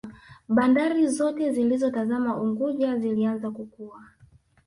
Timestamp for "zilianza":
2.97-3.51